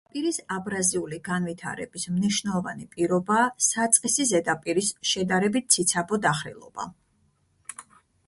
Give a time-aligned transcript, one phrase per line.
[0.03, 6.87] ნაპირის აბრაზიული განვითარების მნიშვნელოვანი პირობაა საწყისი ზედაპირის შედარებით ციცაბო დახრილობა.